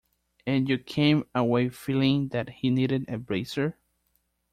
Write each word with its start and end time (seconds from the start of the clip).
And 0.47 0.67
you 0.67 0.79
came 0.79 1.25
away 1.35 1.69
feeling 1.69 2.29
that 2.29 2.49
he 2.49 2.71
needed 2.71 3.07
a 3.07 3.19
bracer? 3.19 3.77